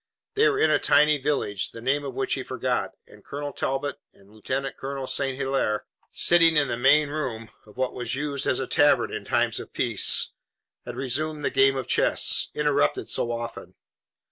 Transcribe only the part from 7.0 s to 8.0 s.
room of what